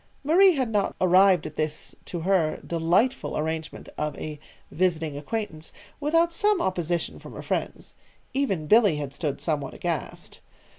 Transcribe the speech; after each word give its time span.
Marie 0.23 0.53
had 0.55 0.71
not 0.71 0.95
arrived 0.99 1.45
at 1.45 1.57
this 1.57 1.93
to 2.05 2.21
her, 2.21 2.59
delightful 2.65 3.37
arrangement 3.37 3.87
of 3.99 4.17
a 4.17 4.39
"visiting 4.71 5.15
acquaintance" 5.15 5.71
without 5.99 6.33
some 6.33 6.59
opposition 6.59 7.19
from 7.19 7.33
her 7.33 7.43
friends. 7.43 7.93
Even 8.33 8.65
Billy 8.65 8.95
had 8.95 9.13
stood 9.13 9.39
somewhat 9.39 9.75
aghast. 9.75 10.39